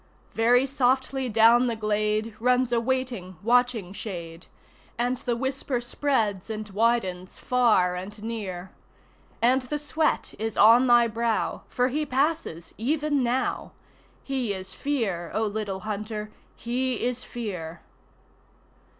[0.33, 4.47] Very softly down the glade runs a waiting, watching shade,
[4.97, 8.71] And the whisper spreads and widens far and near;
[9.43, 13.73] And the sweat is on thy brow, for he passes even now
[14.23, 17.81] He is Fear, O Little Hunter, he is Fear!